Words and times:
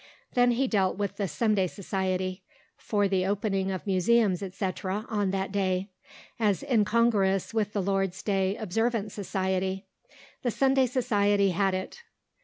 Then 0.33 0.53
he 0.53 0.67
dealt 0.67 0.97
with 0.97 1.17
the 1.17 1.27
Sunday 1.27 1.67
Society 1.67 2.41
(for 2.75 3.07
the 3.07 3.23
opening 3.27 3.69
of 3.69 3.85
museums, 3.85 4.41
etc., 4.41 5.05
on 5.09 5.29
that 5.29 5.51
day) 5.51 5.89
as 6.39 6.63
incongruous 6.63 7.53
with 7.53 7.73
the 7.73 7.83
Lord's 7.83 8.23
Day 8.23 8.57
Observance 8.57 9.13
Society; 9.13 9.85
the 10.41 10.49
Sunday 10.49 10.87
Society 10.87 11.51
had 11.51 11.75
it. 11.75 12.01